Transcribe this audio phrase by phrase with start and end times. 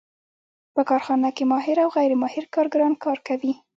[0.75, 3.53] په کارخانه کې ماهر او غیر ماهر کارګران کار کوي